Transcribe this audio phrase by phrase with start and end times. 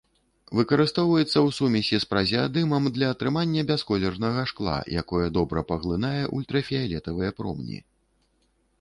[0.59, 7.79] Выкарыстоўваецца ў сумесі з празеадымам для атрымання бясколернага шкла, якое добра паглынае ультрафіялетавыя промні.